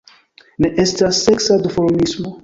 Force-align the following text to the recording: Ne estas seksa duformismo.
Ne 0.63 0.69
estas 0.83 1.19
seksa 1.27 1.57
duformismo. 1.65 2.33